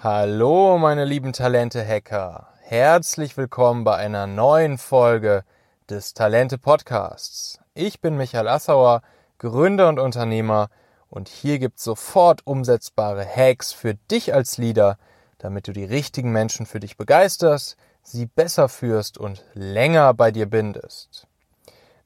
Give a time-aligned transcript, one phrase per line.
[0.00, 2.46] Hallo, meine lieben Talente-Hacker.
[2.60, 5.42] Herzlich willkommen bei einer neuen Folge
[5.90, 7.58] des Talente-Podcasts.
[7.74, 9.02] Ich bin Michael Assauer,
[9.38, 10.68] Gründer und Unternehmer
[11.10, 14.98] und hier gibt's sofort umsetzbare Hacks für dich als Leader,
[15.38, 20.46] damit du die richtigen Menschen für dich begeisterst, sie besser führst und länger bei dir
[20.46, 21.26] bindest.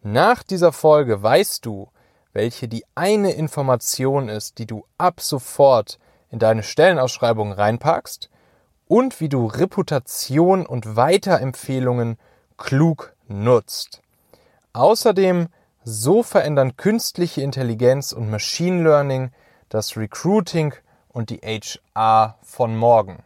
[0.00, 1.90] Nach dieser Folge weißt du,
[2.32, 5.98] welche die eine Information ist, die du ab sofort
[6.32, 8.28] in deine Stellenausschreibung reinpackst
[8.88, 12.18] und wie du Reputation und Weiterempfehlungen
[12.56, 14.02] klug nutzt.
[14.72, 15.48] Außerdem,
[15.84, 19.30] so verändern künstliche Intelligenz und Machine Learning
[19.68, 20.74] das Recruiting
[21.08, 23.22] und die HR von morgen.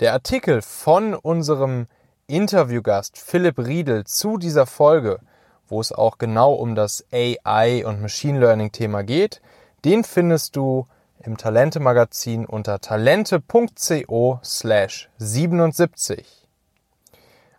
[0.00, 1.86] Der Artikel von unserem
[2.26, 5.18] Interviewgast Philipp Riedel zu dieser Folge,
[5.68, 9.40] wo es auch genau um das AI und Machine Learning Thema geht,
[9.84, 10.86] den findest du
[11.22, 16.48] im Talente-Magazin unter talente.co slash 77.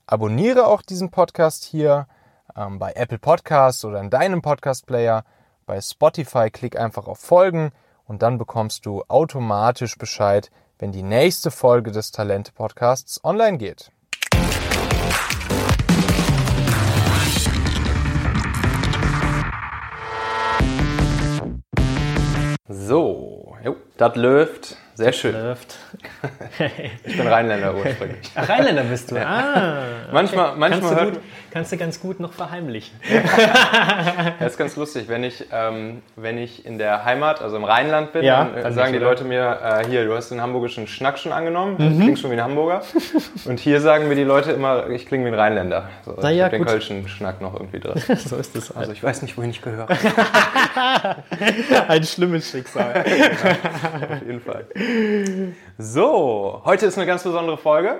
[0.07, 2.07] Abonniere auch diesen Podcast hier
[2.55, 5.23] ähm, bei Apple Podcasts oder in deinem Podcast-Player.
[5.65, 7.71] Bei Spotify klick einfach auf Folgen
[8.05, 13.91] und dann bekommst du automatisch Bescheid, wenn die nächste Folge des Talente-Podcasts online geht.
[22.67, 23.30] So,
[23.63, 24.75] Jo, das läuft.
[25.01, 25.33] Sehr schön.
[25.33, 25.77] Läuft.
[27.03, 28.29] ich bin Rheinländer ursprünglich.
[28.35, 29.15] Ach, Rheinländer bist du.
[29.15, 29.25] Ja.
[29.25, 29.83] Ah.
[30.13, 30.59] Manchmal, okay.
[30.59, 32.99] manchmal kannst, du gut, kannst du ganz gut noch verheimlichen.
[34.39, 35.05] das ist ganz lustig.
[35.07, 38.73] Wenn ich, ähm, wenn ich in der Heimat, also im Rheinland bin, ja, dann, dann
[38.73, 41.77] sagen die Leute mir, äh, hier, du hast den hamburgischen Schnack schon angenommen.
[41.79, 41.97] Mhm.
[41.97, 42.83] Du klingst schon wie ein Hamburger.
[43.45, 45.89] Und hier sagen mir die Leute immer, ich klinge wie ein Rheinländer.
[46.05, 47.95] So, Na ja, ich den kölschen Schnack noch irgendwie drin.
[48.17, 48.77] so ist es halt.
[48.77, 49.87] Also ich weiß nicht, wohin ich gehöre.
[51.87, 53.03] ein schlimmes Schicksal.
[54.11, 54.65] Auf jeden Fall.
[55.77, 57.99] So, heute ist eine ganz besondere Folge.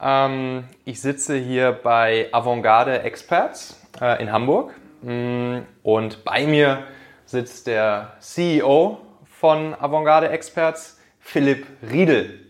[0.00, 4.72] Ähm, ich sitze hier bei Avantgarde Experts äh, in Hamburg
[5.02, 6.84] mm, und bei mir
[7.26, 12.40] sitzt der CEO von Avantgarde Experts, Philipp Riedel.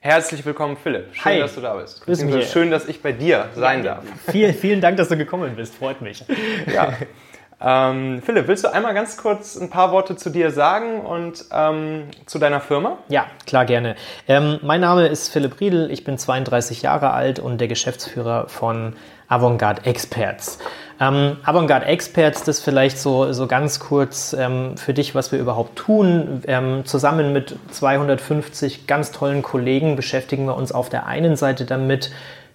[0.00, 1.14] Herzlich willkommen, Philipp.
[1.14, 1.38] Schön, Hi.
[1.38, 2.04] dass du da bist.
[2.04, 2.50] Grüß mich.
[2.50, 4.04] Schön, dass ich bei dir sein darf.
[4.30, 5.74] Vielen, vielen Dank, dass du gekommen bist.
[5.74, 6.24] Freut mich.
[6.72, 6.92] Ja.
[7.64, 12.04] Ähm, Philipp, willst du einmal ganz kurz ein paar Worte zu dir sagen und ähm,
[12.26, 12.98] zu deiner Firma?
[13.08, 13.94] Ja, klar, gerne.
[14.26, 18.94] Ähm, mein Name ist Philipp Riedel, ich bin 32 Jahre alt und der Geschäftsführer von
[19.28, 20.58] Avantgarde Experts.
[21.00, 25.76] Ähm, Avantgarde Experts, das vielleicht so, so ganz kurz ähm, für dich, was wir überhaupt
[25.76, 26.42] tun.
[26.46, 32.10] Ähm, zusammen mit 250 ganz tollen Kollegen beschäftigen wir uns auf der einen Seite damit,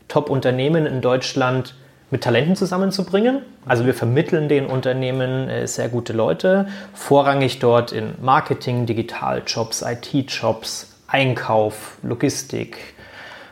[0.07, 1.75] Top-Unternehmen in Deutschland
[2.09, 3.41] mit Talenten zusammenzubringen.
[3.65, 10.95] Also wir vermitteln den Unternehmen äh, sehr gute Leute, vorrangig dort in Marketing, Digitaljobs, IT-Jobs,
[11.07, 12.77] Einkauf, Logistik.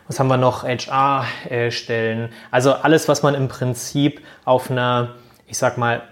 [0.07, 0.63] Was haben wir noch?
[0.63, 2.29] HR-Stellen.
[2.51, 5.15] Also alles, was man im Prinzip auf einer,
[5.47, 6.03] ich sag mal,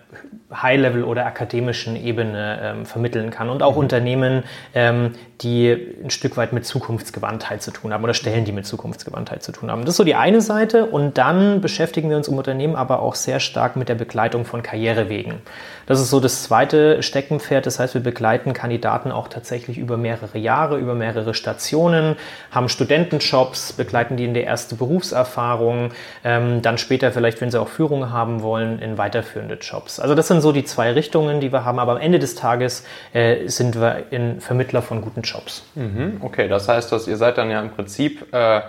[0.62, 3.80] High-Level oder akademischen Ebene ähm, vermitteln kann und auch mhm.
[3.80, 4.44] Unternehmen,
[4.74, 9.44] ähm, die ein Stück weit mit Zukunftsgewandtheit zu tun haben oder Stellen, die mit Zukunftsgewandtheit
[9.44, 9.82] zu tun haben.
[9.82, 13.16] Das ist so die eine Seite und dann beschäftigen wir uns im Unternehmen aber auch
[13.16, 15.42] sehr stark mit der Begleitung von Karrierewegen.
[15.86, 20.38] Das ist so das zweite Steckenpferd, das heißt, wir begleiten Kandidaten auch tatsächlich über mehrere
[20.38, 22.16] Jahre, über mehrere Stationen,
[22.52, 25.92] haben Studentenjobs, begleiten die in der erste Berufserfahrung,
[26.24, 30.00] ähm, dann später vielleicht, wenn sie auch Führung haben wollen, in weiterführende Jobs.
[30.00, 32.86] Also das sind so die zwei Richtungen, die wir haben, aber am Ende des Tages
[33.14, 35.66] äh, sind wir in Vermittler von guten Jobs.
[35.74, 38.62] Mhm, okay, das heißt, dass ihr seid dann ja im Prinzip äh,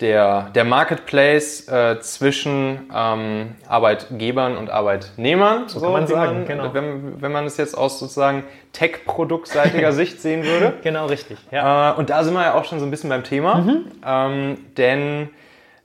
[0.00, 6.72] der, der Marketplace äh, zwischen ähm, Arbeitgebern und Arbeitnehmern, so, kann man sagen, genau.
[6.72, 10.74] wenn, wenn man es jetzt aus sozusagen Tech-produktseitiger Sicht sehen würde.
[10.82, 11.38] Genau, richtig.
[11.50, 11.92] Ja.
[11.92, 13.84] Äh, und da sind wir ja auch schon so ein bisschen beim Thema, mhm.
[14.06, 15.30] ähm, denn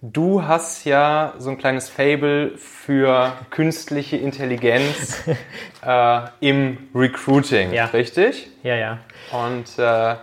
[0.06, 5.24] Du hast ja so ein kleines Fable für künstliche Intelligenz
[5.82, 7.86] äh, im Recruiting, ja.
[7.86, 8.50] richtig?
[8.64, 8.98] Ja, ja.
[9.32, 10.16] Und äh,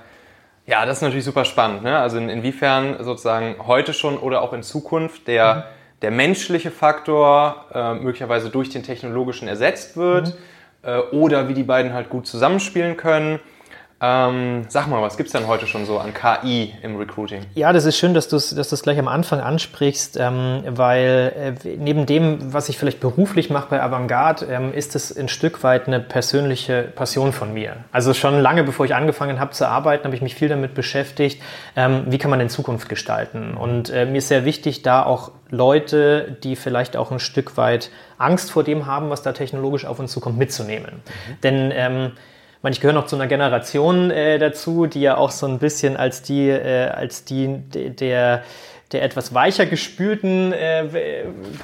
[0.67, 1.83] ja, das ist natürlich super spannend.
[1.83, 1.99] Ne?
[1.99, 5.63] Also in, inwiefern sozusagen heute schon oder auch in Zukunft der, mhm.
[6.03, 10.35] der menschliche Faktor äh, möglicherweise durch den technologischen ersetzt wird mhm.
[10.83, 13.41] Äh, oder wie die beiden halt gut zusammenspielen können.
[14.03, 17.43] Ähm, sag mal, was gibt es denn heute schon so an KI im Recruiting?
[17.55, 21.77] Ja, das ist schön, dass du es dass gleich am Anfang ansprichst, ähm, weil äh,
[21.77, 25.87] neben dem, was ich vielleicht beruflich mache bei Avantgarde, ähm, ist es ein Stück weit
[25.87, 27.77] eine persönliche Passion von mir.
[27.93, 31.43] Also schon lange bevor ich angefangen habe zu arbeiten, habe ich mich viel damit beschäftigt,
[31.77, 33.55] ähm, wie kann man in Zukunft gestalten.
[33.55, 37.91] Und äh, mir ist sehr wichtig, da auch Leute, die vielleicht auch ein Stück weit
[38.17, 40.95] Angst vor dem haben, was da technologisch auf uns zukommt, mitzunehmen.
[40.95, 41.41] Mhm.
[41.43, 42.13] Denn ähm,
[42.63, 45.97] meine, ich gehöre noch zu einer Generation äh, dazu, die ja auch so ein bisschen
[45.97, 48.43] als die, äh, als die der
[48.93, 50.85] der etwas weicher gespülten äh,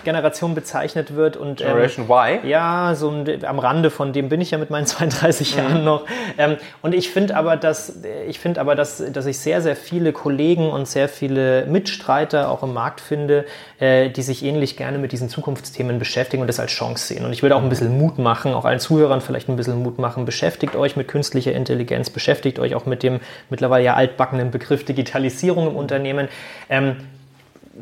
[0.05, 1.37] Generation bezeichnet wird.
[1.37, 2.47] Und, ähm, Generation Y?
[2.49, 5.63] Ja, so am Rande von dem bin ich ja mit meinen 32 mhm.
[5.63, 6.07] Jahren noch.
[6.39, 10.13] Ähm, und ich finde aber, dass ich finde aber, dass, dass ich sehr, sehr viele
[10.13, 13.45] Kollegen und sehr viele Mitstreiter auch im Markt finde,
[13.81, 17.25] äh, die sich ähnlich gerne mit diesen Zukunftsthemen beschäftigen und das als Chance sehen.
[17.25, 19.99] Und ich würde auch ein bisschen Mut machen, auch allen Zuhörern vielleicht ein bisschen Mut
[19.99, 20.25] machen.
[20.27, 23.19] Beschäftigt euch mit künstlicher Intelligenz, beschäftigt euch auch mit dem
[23.51, 26.29] mittlerweile ja altbackenen Begriff Digitalisierung im Unternehmen.
[26.71, 26.97] Ähm,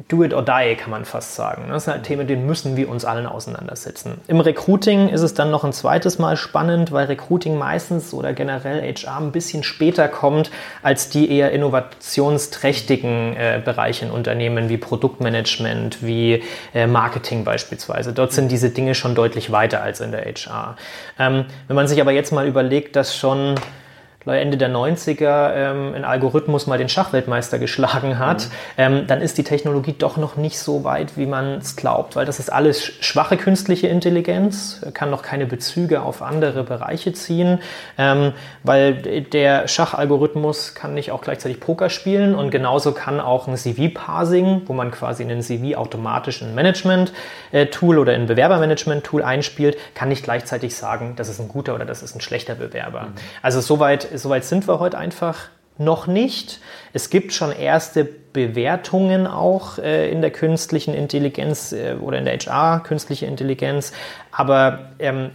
[0.09, 1.67] do it or die, kann man fast sagen.
[1.69, 4.21] Das sind halt Themen, mit denen müssen wir uns allen auseinandersetzen.
[4.27, 8.83] Im Recruiting ist es dann noch ein zweites Mal spannend, weil Recruiting meistens oder generell
[8.83, 10.51] HR ein bisschen später kommt
[10.83, 16.43] als die eher innovationsträchtigen äh, Bereiche in Unternehmen wie Produktmanagement, wie
[16.75, 18.13] äh, Marketing beispielsweise.
[18.13, 20.77] Dort sind diese Dinge schon deutlich weiter als in der HR.
[21.19, 23.55] Ähm, wenn man sich aber jetzt mal überlegt, dass schon
[24.33, 28.51] Ende der 90er ähm, ein Algorithmus mal den Schachweltmeister geschlagen hat, mhm.
[28.79, 32.25] ähm, dann ist die Technologie doch noch nicht so weit, wie man es glaubt, weil
[32.25, 37.61] das ist alles schwache künstliche Intelligenz, kann noch keine Bezüge auf andere Bereiche ziehen,
[37.99, 38.33] ähm,
[38.63, 44.63] weil der Schachalgorithmus kann nicht auch gleichzeitig Poker spielen und genauso kann auch ein CV-Parsing,
[44.67, 50.75] wo man quasi einen CV automatisch in Management-Tool oder in Bewerbermanagement-Tool einspielt, kann nicht gleichzeitig
[50.75, 53.03] sagen, das ist ein guter oder das ist ein schlechter Bewerber.
[53.03, 53.15] Mhm.
[53.43, 56.61] Also soweit soweit sind wir heute einfach noch nicht.
[56.93, 62.39] Es gibt schon erste Bewertungen auch äh, in der künstlichen Intelligenz äh, oder in der
[62.39, 63.93] HR, künstliche Intelligenz,
[64.31, 65.31] aber ähm,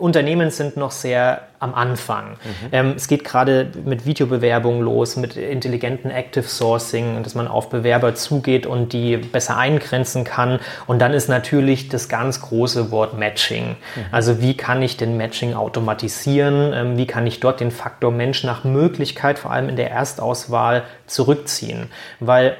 [0.00, 2.30] Unternehmen sind noch sehr am Anfang.
[2.30, 2.68] Mhm.
[2.72, 8.16] Ähm, es geht gerade mit Videobewerbungen los, mit intelligenten Active Sourcing, dass man auf Bewerber
[8.16, 10.58] zugeht und die besser eingrenzen kann.
[10.88, 13.68] Und dann ist natürlich das ganz große Wort Matching.
[13.68, 14.00] Mhm.
[14.10, 16.72] Also wie kann ich den Matching automatisieren?
[16.74, 20.82] Ähm, wie kann ich dort den Faktor Mensch nach Möglichkeit, vor allem in der Erstauswahl,
[21.06, 21.86] zurückziehen?
[22.18, 22.56] Weil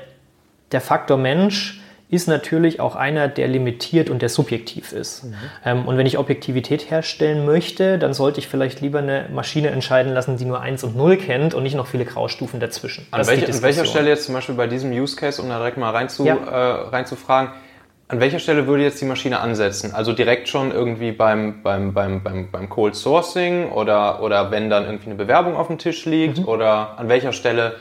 [0.71, 1.81] der Faktor Mensch
[2.15, 5.25] ist natürlich auch einer, der limitiert und der subjektiv ist.
[5.25, 5.35] Mhm.
[5.65, 10.13] Ähm, und wenn ich Objektivität herstellen möchte, dann sollte ich vielleicht lieber eine Maschine entscheiden
[10.13, 13.07] lassen, die nur 1 und 0 kennt und nicht noch viele Graustufen dazwischen.
[13.11, 15.77] An, welche, an welcher Stelle jetzt zum Beispiel bei diesem Use Case, um da direkt
[15.77, 16.37] mal reinzu, ja.
[16.37, 17.53] äh, reinzufragen,
[18.07, 19.93] an welcher Stelle würde jetzt die Maschine ansetzen?
[19.95, 24.85] Also direkt schon irgendwie beim, beim, beim, beim, beim Cold Sourcing oder, oder wenn dann
[24.85, 26.39] irgendwie eine Bewerbung auf dem Tisch liegt?
[26.39, 26.49] Mhm.
[26.49, 27.77] Oder an welcher Stelle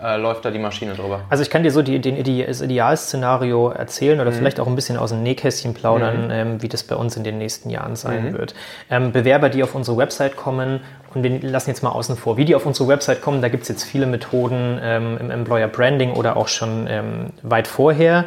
[0.00, 1.22] äh, läuft da die Maschine drüber.
[1.28, 4.34] Also ich kann dir so die, den, die, das Idealszenario erzählen oder mhm.
[4.34, 6.30] vielleicht auch ein bisschen aus dem Nähkästchen plaudern, mhm.
[6.30, 8.38] ähm, wie das bei uns in den nächsten Jahren sein mhm.
[8.38, 8.54] wird.
[8.90, 10.80] Ähm, Bewerber, die auf unsere Website kommen,
[11.14, 13.62] und wir lassen jetzt mal außen vor, wie die auf unsere Website kommen, da gibt
[13.62, 18.26] es jetzt viele Methoden ähm, im Employer Branding oder auch schon ähm, weit vorher.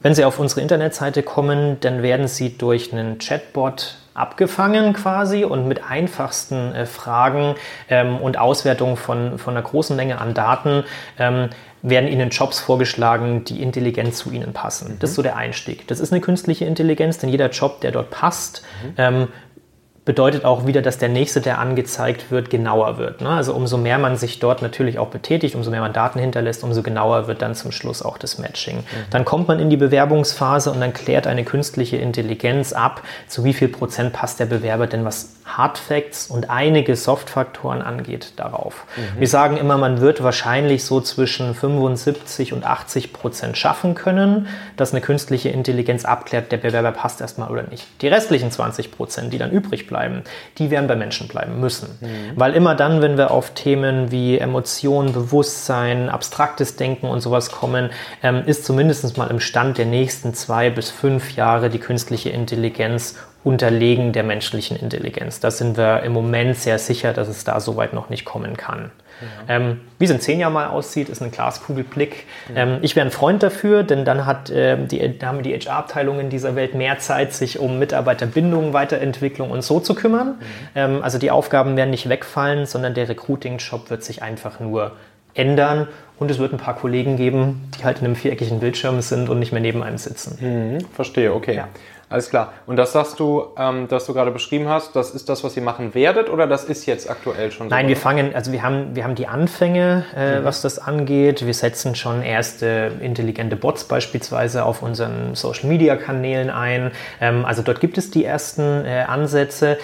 [0.00, 5.66] Wenn Sie auf unsere Internetseite kommen, dann werden Sie durch einen Chatbot abgefangen quasi und
[5.66, 7.56] mit einfachsten äh, Fragen
[7.88, 10.84] ähm, und Auswertung von, von einer großen Menge an Daten
[11.18, 11.50] ähm,
[11.82, 14.94] werden Ihnen Jobs vorgeschlagen, die intelligent zu Ihnen passen.
[14.94, 14.98] Mhm.
[15.00, 15.86] Das ist so der Einstieg.
[15.88, 18.94] Das ist eine künstliche Intelligenz, denn jeder Job, der dort passt, mhm.
[18.96, 19.28] ähm,
[20.04, 23.22] bedeutet auch wieder, dass der nächste, der angezeigt wird, genauer wird.
[23.22, 23.30] Ne?
[23.30, 26.82] Also umso mehr man sich dort natürlich auch betätigt, umso mehr man Daten hinterlässt, umso
[26.82, 28.78] genauer wird dann zum Schluss auch das Matching.
[28.78, 28.82] Mhm.
[29.10, 33.54] Dann kommt man in die Bewerbungsphase und dann klärt eine künstliche Intelligenz ab, zu wie
[33.54, 38.86] viel Prozent passt der Bewerber denn, was Hard Facts und einige Soft-Faktoren angeht, darauf.
[38.96, 39.20] Mhm.
[39.20, 44.92] Wir sagen immer, man wird wahrscheinlich so zwischen 75 und 80 Prozent schaffen können, dass
[44.92, 47.86] eine künstliche Intelligenz abklärt, der Bewerber passt erstmal oder nicht.
[48.00, 49.93] Die restlichen 20 Prozent, die dann übrig bleiben,
[50.58, 51.98] die werden bei Menschen bleiben müssen.
[52.00, 52.32] Mhm.
[52.36, 57.90] Weil immer dann, wenn wir auf Themen wie Emotionen, Bewusstsein, abstraktes Denken und sowas kommen,
[58.22, 63.16] ähm, ist zumindest mal im Stand der nächsten zwei bis fünf Jahre die künstliche Intelligenz
[63.44, 65.38] unterlegen der menschlichen Intelligenz.
[65.38, 68.56] Da sind wir im Moment sehr sicher, dass es da so weit noch nicht kommen
[68.56, 68.90] kann.
[69.20, 69.56] Ja.
[69.56, 72.26] Ähm, wie es in zehn Jahren mal aussieht, ist ein Glaskugelblick.
[72.54, 72.62] Ja.
[72.62, 76.56] Ähm, ich wäre ein Freund dafür, denn dann hat, äh, die, haben die HR-Abteilungen dieser
[76.56, 80.28] Welt mehr Zeit, sich um Mitarbeiterbindung, Weiterentwicklung und so zu kümmern.
[80.28, 80.44] Mhm.
[80.74, 84.92] Ähm, also die Aufgaben werden nicht wegfallen, sondern der Recruiting-Job wird sich einfach nur
[85.34, 89.28] ändern und es wird ein paar Kollegen geben, die halt in einem viereckigen Bildschirm sind
[89.28, 90.38] und nicht mehr neben einem sitzen.
[90.40, 91.56] Mhm, verstehe, okay.
[91.56, 91.68] Ja.
[92.08, 92.52] Alles klar.
[92.66, 95.62] Und das sagst du, ähm, das du gerade beschrieben hast, das ist das, was ihr
[95.62, 97.74] machen werdet oder das ist jetzt aktuell schon so?
[97.74, 100.44] Nein, wir fangen, also wir haben, wir haben die Anfänge, äh, mhm.
[100.44, 101.44] was das angeht.
[101.44, 106.92] Wir setzen schon erste intelligente Bots beispielsweise auf unseren Social Media Kanälen ein.
[107.20, 109.78] Ähm, also dort gibt es die ersten äh, Ansätze.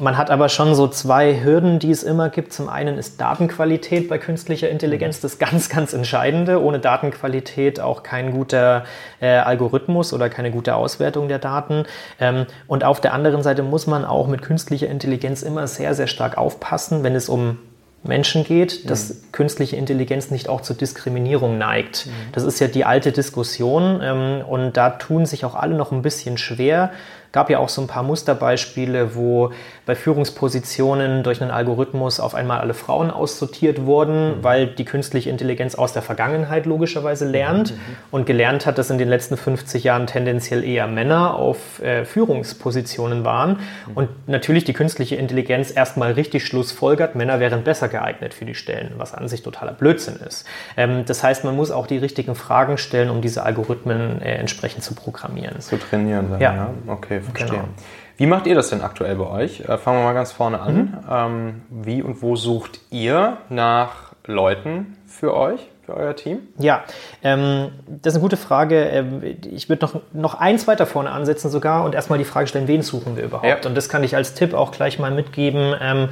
[0.00, 2.52] Man hat aber schon so zwei Hürden, die es immer gibt.
[2.52, 6.60] Zum einen ist Datenqualität bei künstlicher Intelligenz das ganz, ganz Entscheidende.
[6.60, 8.84] Ohne Datenqualität auch kein guter
[9.20, 11.84] äh, Algorithmus oder keine gute Auswertung der Daten.
[12.18, 16.08] Ähm, und auf der anderen Seite muss man auch mit künstlicher Intelligenz immer sehr, sehr
[16.08, 17.58] stark aufpassen, wenn es um
[18.02, 19.32] Menschen geht, dass mhm.
[19.32, 22.06] künstliche Intelligenz nicht auch zur Diskriminierung neigt.
[22.06, 22.10] Mhm.
[22.32, 26.02] Das ist ja die alte Diskussion ähm, und da tun sich auch alle noch ein
[26.02, 26.90] bisschen schwer,
[27.34, 29.50] gab ja auch so ein paar Musterbeispiele, wo
[29.86, 34.44] bei Führungspositionen durch einen Algorithmus auf einmal alle Frauen aussortiert wurden, mhm.
[34.44, 37.78] weil die künstliche Intelligenz aus der Vergangenheit logischerweise lernt mhm.
[38.12, 43.24] und gelernt hat, dass in den letzten 50 Jahren tendenziell eher Männer auf äh, Führungspositionen
[43.24, 43.58] waren.
[43.88, 43.96] Mhm.
[43.96, 48.92] Und natürlich die künstliche Intelligenz erstmal richtig schlussfolgert, Männer wären besser geeignet für die Stellen,
[48.96, 50.46] was an sich totaler Blödsinn ist.
[50.76, 54.84] Ähm, das heißt, man muss auch die richtigen Fragen stellen, um diese Algorithmen äh, entsprechend
[54.84, 55.60] zu programmieren.
[55.60, 56.54] Zu trainieren, dann, ja.
[56.54, 56.70] ja.
[56.86, 57.58] Okay, verstehe.
[57.58, 57.68] Genau.
[58.16, 59.60] Wie macht ihr das denn aktuell bei euch?
[59.60, 60.76] Äh, fangen wir mal ganz vorne an.
[60.76, 60.98] Mhm.
[61.10, 65.68] Ähm, wie und wo sucht ihr nach Leuten für euch?
[65.84, 66.38] Für euer Team?
[66.58, 66.84] Ja,
[67.22, 68.84] ähm, das ist eine gute Frage.
[68.84, 72.68] Ähm, ich würde noch, noch eins weiter vorne ansetzen sogar und erstmal die Frage stellen,
[72.68, 73.46] wen suchen wir überhaupt?
[73.46, 73.68] Ja.
[73.68, 76.08] Und das kann ich als Tipp auch gleich mal mitgeben ähm,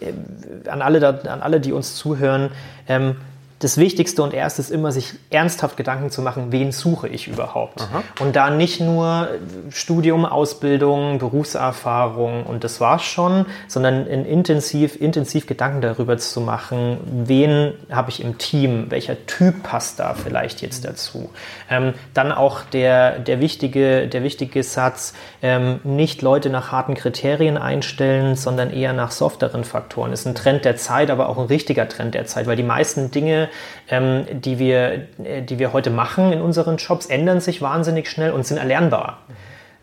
[0.00, 2.50] äh, an, alle da, an alle, die uns zuhören.
[2.88, 3.16] Ähm,
[3.64, 7.80] das Wichtigste und Erste ist immer, sich ernsthaft Gedanken zu machen, wen suche ich überhaupt?
[7.80, 8.02] Aha.
[8.20, 9.28] Und da nicht nur
[9.70, 16.98] Studium, Ausbildung, Berufserfahrung und das war's schon, sondern in intensiv, intensiv Gedanken darüber zu machen,
[17.24, 21.30] wen habe ich im Team, welcher Typ passt da vielleicht jetzt dazu?
[21.70, 27.56] Ähm, dann auch der, der, wichtige, der wichtige Satz, ähm, nicht Leute nach harten Kriterien
[27.56, 30.12] einstellen, sondern eher nach softeren Faktoren.
[30.12, 33.10] Ist ein Trend der Zeit, aber auch ein richtiger Trend der Zeit, weil die meisten
[33.10, 33.48] Dinge,
[33.88, 38.32] ähm, die, wir, äh, die wir heute machen in unseren Jobs, ändern sich wahnsinnig schnell
[38.32, 39.18] und sind erlernbar.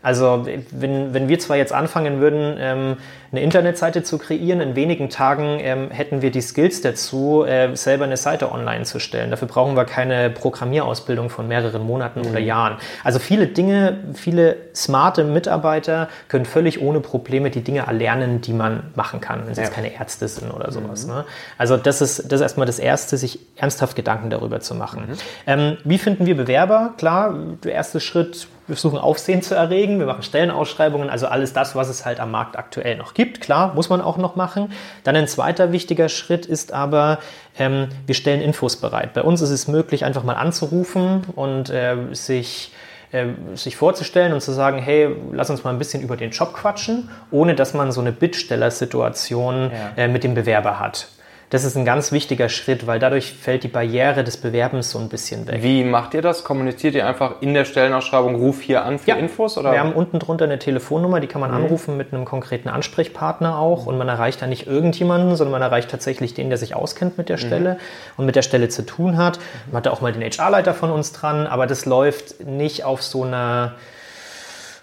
[0.02, 2.96] Also wenn, wenn wir zwar jetzt anfangen würden, ähm,
[3.32, 8.04] eine Internetseite zu kreieren, in wenigen Tagen ähm, hätten wir die Skills dazu, äh, selber
[8.04, 9.30] eine Seite online zu stellen.
[9.30, 12.26] Dafür brauchen wir keine Programmierausbildung von mehreren Monaten mhm.
[12.26, 12.76] oder Jahren.
[13.04, 18.90] Also viele Dinge, viele smarte Mitarbeiter können völlig ohne Probleme die Dinge erlernen, die man
[18.96, 19.66] machen kann, wenn sie ja.
[19.66, 21.06] jetzt keine Ärzte sind oder sowas.
[21.06, 21.14] Mhm.
[21.14, 21.24] Ne?
[21.56, 25.04] Also das ist, das ist erstmal das Erste, sich ernsthaft Gedanken darüber zu machen.
[25.08, 25.18] Mhm.
[25.46, 26.92] Ähm, wie finden wir Bewerber?
[26.98, 31.76] Klar, der erste Schritt, wir versuchen Aufsehen zu erregen, wir machen Stellenausschreibungen, also alles das,
[31.76, 33.42] was es halt am Markt aktuell noch gibt.
[33.42, 34.72] Klar, muss man auch noch machen.
[35.04, 37.18] Dann ein zweiter wichtiger Schritt ist aber,
[37.58, 39.12] ähm, wir stellen Infos bereit.
[39.12, 42.72] Bei uns ist es möglich, einfach mal anzurufen und äh, sich
[43.12, 43.26] äh,
[43.56, 47.10] sich vorzustellen und zu sagen, hey, lass uns mal ein bisschen über den Job quatschen,
[47.30, 50.04] ohne dass man so eine Bittstellersituation ja.
[50.04, 51.08] äh, mit dem Bewerber hat.
[51.52, 55.10] Das ist ein ganz wichtiger Schritt, weil dadurch fällt die Barriere des Bewerbens so ein
[55.10, 55.62] bisschen weg.
[55.62, 56.44] Wie macht ihr das?
[56.44, 59.16] Kommuniziert ihr einfach in der Stellenausschreibung, ruf hier an für ja.
[59.16, 59.58] Infos?
[59.58, 59.72] Oder?
[59.72, 61.58] Wir haben unten drunter eine Telefonnummer, die kann man mhm.
[61.58, 65.90] anrufen mit einem konkreten Ansprechpartner auch und man erreicht da nicht irgendjemanden, sondern man erreicht
[65.90, 67.40] tatsächlich den, der sich auskennt mit der mhm.
[67.40, 67.78] Stelle mhm.
[68.16, 69.38] und mit der Stelle zu tun hat.
[69.66, 73.02] Man hat da auch mal den HR-Leiter von uns dran, aber das läuft nicht auf
[73.02, 73.74] so einer,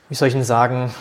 [0.08, 0.94] wie soll ich denn sagen,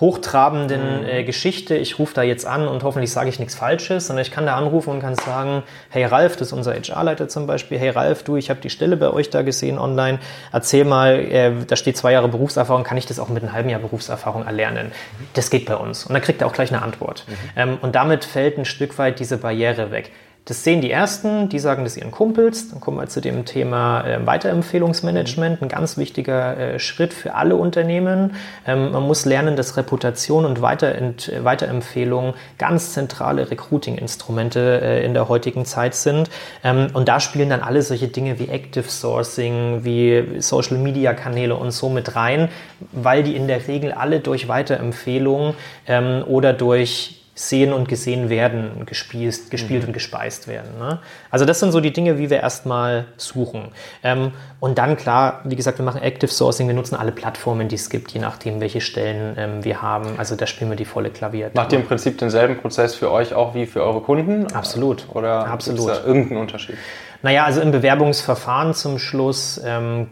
[0.00, 1.08] hochtrabenden mhm.
[1.08, 4.30] äh, Geschichte, ich rufe da jetzt an und hoffentlich sage ich nichts Falsches, sondern ich
[4.30, 7.90] kann da anrufen und kann sagen, hey Ralf, das ist unser HR-Leiter zum Beispiel, hey
[7.90, 10.20] Ralf, du, ich habe die Stelle bei euch da gesehen online,
[10.52, 13.70] erzähl mal, äh, da steht zwei Jahre Berufserfahrung, kann ich das auch mit einem halben
[13.70, 14.92] Jahr Berufserfahrung erlernen?
[15.34, 16.06] Das geht bei uns.
[16.06, 17.24] Und dann kriegt er auch gleich eine Antwort.
[17.26, 17.34] Mhm.
[17.56, 20.12] Ähm, und damit fällt ein Stück weit diese Barriere weg.
[20.48, 22.70] Das sehen die Ersten, die sagen das ihren Kumpels.
[22.70, 27.54] Dann kommen wir zu dem Thema äh, Weiterempfehlungsmanagement, ein ganz wichtiger äh, Schritt für alle
[27.54, 28.34] Unternehmen.
[28.66, 35.28] Ähm, man muss lernen, dass Reputation und Weiterent Weiterempfehlung ganz zentrale Recruiting-Instrumente äh, in der
[35.28, 36.30] heutigen Zeit sind.
[36.64, 41.90] Ähm, und da spielen dann alle solche Dinge wie Active Sourcing, wie Social-Media-Kanäle und so
[41.90, 42.48] mit rein,
[42.92, 45.52] weil die in der Regel alle durch Weiterempfehlung
[45.86, 49.88] ähm, oder durch sehen und gesehen werden, gespielt, gespielt mhm.
[49.88, 50.76] und gespeist werden.
[50.78, 50.98] Ne?
[51.30, 53.68] Also das sind so die Dinge, wie wir erstmal suchen.
[54.02, 57.76] Ähm, und dann klar, wie gesagt, wir machen Active Sourcing, wir nutzen alle Plattformen, die
[57.76, 60.18] es gibt, je nachdem, welche Stellen ähm, wir haben.
[60.18, 61.60] Also da spielen wir die volle Klaviatur.
[61.60, 64.52] Macht ihr im Prinzip denselben Prozess für euch auch wie für eure Kunden?
[64.52, 65.06] Absolut.
[65.14, 65.90] Oder Absolut.
[65.90, 66.76] es da irgendeinen Unterschied?
[67.22, 70.08] Naja, also im Bewerbungsverfahren zum Schluss ähm,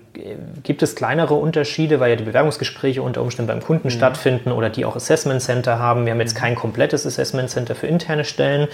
[0.64, 3.92] gibt es kleinere Unterschiede, weil ja die Bewerbungsgespräche unter Umständen beim Kunden mhm.
[3.92, 6.04] stattfinden oder die auch Assessment Center haben.
[6.04, 6.40] Wir haben jetzt mhm.
[6.40, 8.66] kein komplettes Assessment Center für interne Stellen,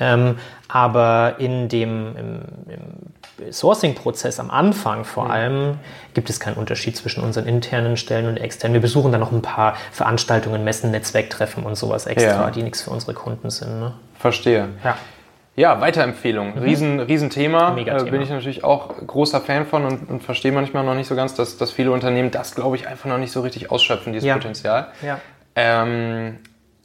[0.00, 0.38] ähm,
[0.68, 5.30] aber in dem im, im Sourcing-Prozess am Anfang vor mhm.
[5.30, 5.78] allem
[6.14, 8.72] gibt es keinen Unterschied zwischen unseren internen Stellen und externen.
[8.72, 12.50] Wir besuchen dann noch ein paar Veranstaltungen, Messen, Netzwerktreffen und sowas extra, ja.
[12.50, 13.78] die nichts für unsere Kunden sind.
[13.80, 13.92] Ne?
[14.18, 14.70] Verstehe.
[14.82, 14.96] Ja.
[15.56, 16.56] Ja, Weiterempfehlung.
[16.56, 16.62] Mhm.
[16.62, 17.70] Riesen, Riesenthema.
[17.70, 18.08] Megathema.
[18.08, 21.14] Äh, bin ich natürlich auch großer Fan von und, und verstehe manchmal noch nicht so
[21.14, 24.26] ganz, dass, dass viele Unternehmen das, glaube ich, einfach noch nicht so richtig ausschöpfen, dieses
[24.26, 24.34] ja.
[24.34, 24.88] Potenzial.
[25.02, 25.20] Ja.
[25.54, 26.38] Ähm,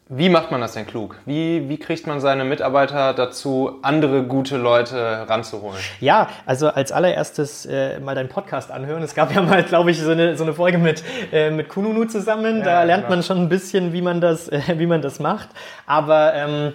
[0.08, 1.16] Wie macht man das denn klug?
[1.26, 5.80] Wie, wie kriegt man seine Mitarbeiter dazu, andere gute Leute ranzuholen?
[6.00, 9.02] Ja, also als allererstes äh, mal deinen Podcast anhören.
[9.02, 12.06] Es gab ja mal, glaube ich, so eine, so eine Folge mit, äh, mit Kununu
[12.06, 12.60] zusammen.
[12.60, 13.16] Ja, da lernt genau.
[13.16, 15.50] man schon ein bisschen, wie man das, äh, wie man das macht.
[15.88, 16.74] Aber ähm,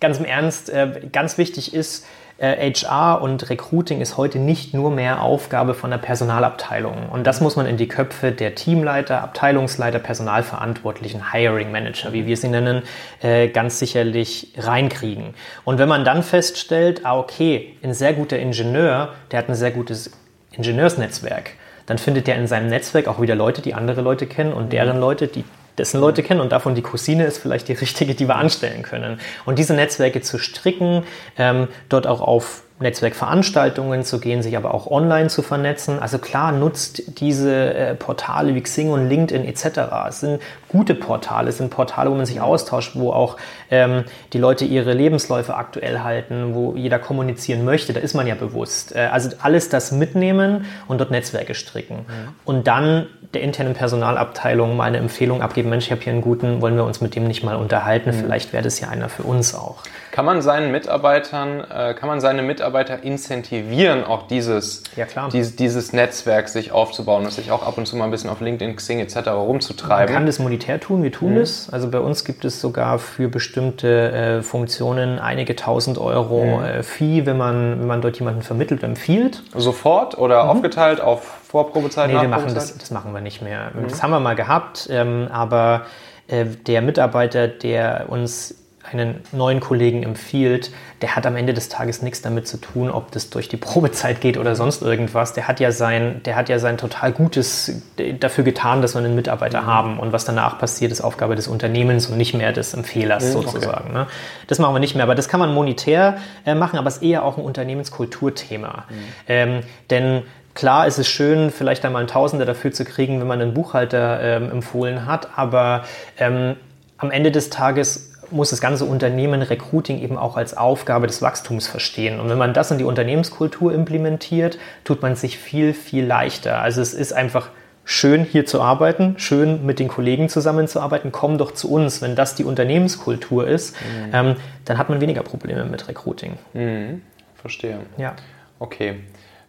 [0.00, 2.06] ganz im Ernst, äh, ganz wichtig ist,
[2.40, 7.10] HR äh, und Recruiting ist heute nicht nur mehr Aufgabe von der Personalabteilung.
[7.10, 12.36] Und das muss man in die Köpfe der Teamleiter, Abteilungsleiter, Personalverantwortlichen, Hiring Manager, wie wir
[12.36, 12.82] sie nennen,
[13.20, 15.34] äh, ganz sicherlich reinkriegen.
[15.64, 19.70] Und wenn man dann feststellt, ah, okay, ein sehr guter Ingenieur, der hat ein sehr
[19.70, 20.10] gutes
[20.52, 21.50] Ingenieursnetzwerk,
[21.84, 24.98] dann findet er in seinem Netzwerk auch wieder Leute, die andere Leute kennen und deren
[24.98, 25.44] Leute, die
[25.78, 29.20] dessen Leute kennen und davon die Cousine ist vielleicht die richtige, die wir anstellen können.
[29.46, 31.04] Und diese Netzwerke zu stricken,
[31.36, 35.98] ähm, dort auch auf Netzwerkveranstaltungen zu gehen, sich aber auch online zu vernetzen.
[35.98, 39.80] Also klar, nutzt diese äh, Portale wie Xing und LinkedIn etc.
[40.08, 43.36] Es sind gute Portale, es sind Portale, wo man sich austauscht, wo auch
[43.70, 47.92] ähm, die Leute ihre Lebensläufe aktuell halten, wo jeder kommunizieren möchte.
[47.92, 48.94] Da ist man ja bewusst.
[48.94, 51.98] Äh, also alles das mitnehmen und dort Netzwerke stricken.
[51.98, 52.28] Mhm.
[52.44, 56.60] Und dann der internen Personalabteilung mal eine Empfehlung abgeben, Mensch, ich habe hier einen guten,
[56.60, 58.10] wollen wir uns mit dem nicht mal unterhalten?
[58.10, 58.14] Mhm.
[58.14, 59.82] Vielleicht wäre das ja einer für uns auch.
[60.10, 65.28] Kann man seinen Mitarbeitern, äh, kann man seine Mitarbeiter incentivieren, auch dieses, ja, klar.
[65.30, 68.74] Dieses, Netzwerk sich aufzubauen und sich auch ab und zu mal ein bisschen auf LinkedIn,
[68.74, 69.28] Xing etc.
[69.28, 70.06] rumzutreiben?
[70.06, 71.40] Man kann das monetär tun, wir tun mhm.
[71.40, 71.68] das.
[71.70, 76.64] Also bei uns gibt es sogar für bestimmte äh, Funktionen einige tausend Euro mhm.
[76.64, 79.42] äh, Fee, wenn man, wenn man dort jemanden vermittelt, empfiehlt.
[79.54, 80.50] Sofort oder mhm.
[80.50, 83.70] aufgeteilt auf Vorprobezeit, nee, wir machen das, das machen wir nicht mehr.
[83.74, 83.88] Mhm.
[83.88, 85.82] Das haben wir mal gehabt, ähm, aber
[86.28, 90.70] äh, der Mitarbeiter, der uns einen neuen Kollegen empfiehlt,
[91.02, 94.20] der hat am Ende des Tages nichts damit zu tun, ob das durch die Probezeit
[94.20, 95.32] geht oder sonst irgendwas.
[95.32, 97.82] Der hat ja sein, der hat ja sein total Gutes
[98.18, 99.66] dafür getan, dass wir einen Mitarbeiter mhm.
[99.66, 99.98] haben.
[99.98, 103.90] Und was danach passiert, ist Aufgabe des Unternehmens und nicht mehr des Empfehlers mhm, sozusagen.
[103.90, 103.98] Okay.
[103.98, 104.06] Ne?
[104.46, 105.04] Das machen wir nicht mehr.
[105.04, 108.84] Aber das kann man monetär äh, machen, aber es ist eher auch ein Unternehmenskulturthema.
[108.88, 108.94] Mhm.
[109.28, 109.60] Ähm,
[109.90, 110.22] denn
[110.52, 114.20] Klar ist es schön, vielleicht einmal einen Tausender dafür zu kriegen, wenn man einen Buchhalter
[114.20, 115.84] ähm, empfohlen hat, aber
[116.18, 116.56] ähm,
[116.98, 121.66] am Ende des Tages muss das ganze Unternehmen Recruiting eben auch als Aufgabe des Wachstums
[121.66, 122.20] verstehen.
[122.20, 126.60] Und wenn man das in die Unternehmenskultur implementiert, tut man sich viel, viel leichter.
[126.60, 127.50] Also es ist einfach
[127.84, 132.02] schön hier zu arbeiten, schön mit den Kollegen zusammenzuarbeiten, komm doch zu uns.
[132.02, 134.10] Wenn das die Unternehmenskultur ist, mhm.
[134.12, 136.34] ähm, dann hat man weniger Probleme mit Recruiting.
[136.52, 137.02] Mhm.
[137.34, 137.80] Verstehe.
[137.96, 138.14] Ja.
[138.58, 139.00] Okay.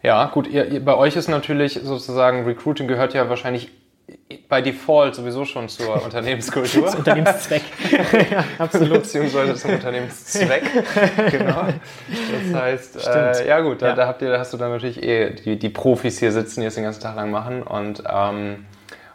[0.02, 3.70] Ja, gut, ihr, ihr, bei euch ist natürlich sozusagen, Recruiting gehört ja wahrscheinlich
[4.48, 6.88] bei Default sowieso schon zur Unternehmenskultur.
[6.88, 7.62] Zum Unternehmenszweck.
[8.30, 9.02] ja, absolut.
[9.02, 10.62] Beziehungsweise zum Unternehmenszweck.
[11.30, 11.66] genau.
[12.52, 13.94] Das heißt, äh, ja gut, da, ja.
[13.94, 16.66] da, habt ihr, da hast du dann natürlich eh die, die Profis hier sitzen, die
[16.66, 18.66] es den ganzen Tag lang machen und ähm,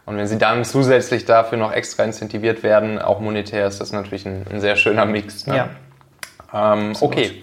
[0.05, 4.25] und wenn sie dann zusätzlich dafür noch extra incentiviert werden, auch monetär, ist das natürlich
[4.25, 5.47] ein, ein sehr schöner Mix.
[5.47, 5.67] Ne?
[6.53, 6.73] Ja.
[6.73, 7.41] Ähm, okay.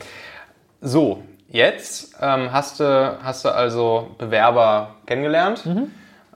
[0.81, 5.67] So, jetzt ähm, hast, du, hast du also Bewerber kennengelernt.
[5.67, 5.91] Mhm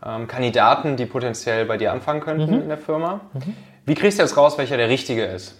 [0.04, 2.62] ähm, Kandidaten, die potenziell bei dir anfangen könnten mhm.
[2.62, 3.20] in der Firma.
[3.34, 3.56] Mhm.
[3.86, 5.54] Wie kriegst du jetzt raus, welcher der richtige ist?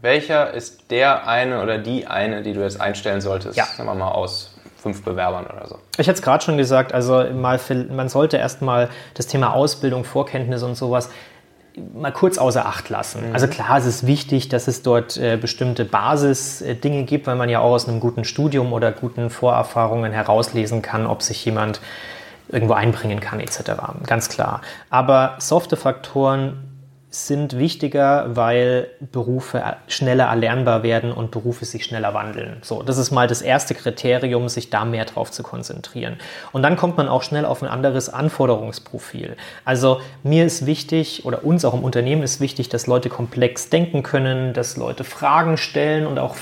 [0.00, 3.56] Welcher ist der eine oder die eine, die du jetzt einstellen solltest?
[3.56, 3.64] Ja.
[3.64, 5.78] Sagen wir mal aus fünf Bewerbern oder so.
[5.98, 7.58] Ich hatte es gerade schon gesagt, also mal,
[7.90, 11.10] man sollte erstmal das Thema Ausbildung, Vorkenntnisse und sowas
[11.94, 13.28] mal kurz außer Acht lassen.
[13.28, 13.34] Mhm.
[13.34, 17.60] Also klar, es ist wichtig, dass es dort äh, bestimmte Basisdinge gibt, weil man ja
[17.60, 21.80] auch aus einem guten Studium oder guten Vorerfahrungen herauslesen kann, ob sich jemand
[22.48, 23.72] irgendwo einbringen kann etc.
[24.06, 24.60] Ganz klar.
[24.90, 26.65] Aber softe Faktoren
[27.08, 32.58] sind wichtiger, weil Berufe schneller erlernbar werden und Berufe sich schneller wandeln.
[32.62, 36.16] So, das ist mal das erste Kriterium, sich da mehr drauf zu konzentrieren.
[36.52, 39.36] Und dann kommt man auch schnell auf ein anderes Anforderungsprofil.
[39.64, 44.02] Also mir ist wichtig oder uns auch im Unternehmen ist wichtig, dass Leute komplex denken
[44.02, 46.36] können, dass Leute Fragen stellen und auch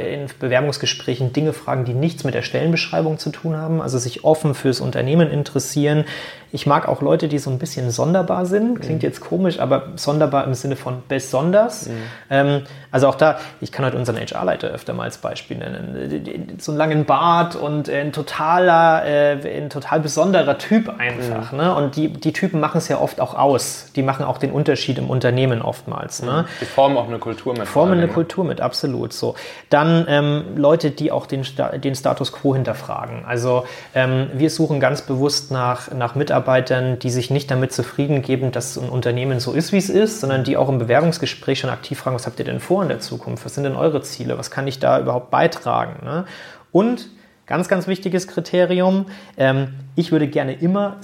[0.00, 4.54] in Bewerbungsgesprächen Dinge fragen, die nichts mit der Stellenbeschreibung zu tun haben, also sich offen
[4.54, 6.04] fürs Unternehmen interessieren.
[6.54, 8.80] Ich mag auch Leute, die so ein bisschen sonderbar sind.
[8.80, 9.08] Klingt mhm.
[9.08, 11.88] jetzt komisch, aber sonderbar im Sinne von besonders.
[11.88, 11.92] Mhm.
[12.30, 12.62] Ähm,
[12.94, 16.56] also auch da, ich kann heute unseren HR-Leiter öfter mal als Beispiel nennen.
[16.58, 21.50] So einen langen Bart und ein totaler, äh, ein total besonderer Typ einfach.
[21.50, 21.58] Mhm.
[21.58, 21.74] Ne?
[21.74, 23.86] Und die, die Typen machen es ja oft auch aus.
[23.96, 26.22] Die machen auch den Unterschied im Unternehmen oftmals.
[26.22, 26.42] Ne?
[26.42, 26.46] Mhm.
[26.60, 27.66] Die formen auch eine Kultur mit.
[27.66, 28.12] Formen eine ne?
[28.12, 29.12] Kultur mit, absolut.
[29.12, 29.34] So.
[29.70, 31.44] Dann ähm, Leute, die auch den,
[31.82, 33.24] den Status quo hinterfragen.
[33.24, 33.64] Also
[33.96, 38.76] ähm, wir suchen ganz bewusst nach, nach Mitarbeitern, die sich nicht damit zufrieden geben, dass
[38.76, 42.14] ein Unternehmen so ist, wie es ist, sondern die auch im Bewerbungsgespräch schon aktiv fragen,
[42.14, 43.44] was habt ihr denn vor in der Zukunft?
[43.44, 44.38] Was sind denn eure Ziele?
[44.38, 46.04] Was kann ich da überhaupt beitragen?
[46.04, 46.24] Ne?
[46.72, 47.08] Und
[47.46, 50.96] ganz, ganz wichtiges Kriterium, ähm, ich würde gerne immer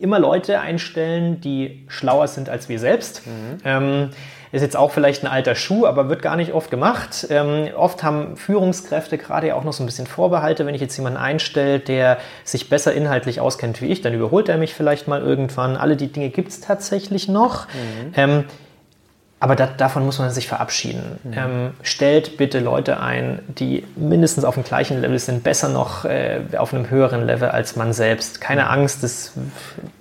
[0.00, 3.26] immer Leute einstellen, die schlauer sind als wir selbst.
[3.26, 3.58] Mhm.
[3.64, 4.10] Ähm,
[4.52, 7.26] ist jetzt auch vielleicht ein alter Schuh, aber wird gar nicht oft gemacht.
[7.30, 10.66] Ähm, oft haben Führungskräfte gerade ja auch noch so ein bisschen Vorbehalte.
[10.66, 14.58] Wenn ich jetzt jemanden einstelle, der sich besser inhaltlich auskennt wie ich, dann überholt er
[14.58, 15.76] mich vielleicht mal irgendwann.
[15.76, 17.66] Alle die Dinge gibt es tatsächlich noch.
[17.68, 18.12] Mhm.
[18.16, 18.44] Ähm,
[19.42, 21.18] aber da, davon muss man sich verabschieden.
[21.24, 21.32] Mhm.
[21.34, 26.40] Ähm, stellt bitte Leute ein, die mindestens auf dem gleichen Level sind, besser noch äh,
[26.58, 28.42] auf einem höheren Level als man selbst.
[28.42, 28.68] Keine mhm.
[28.68, 29.32] Angst, das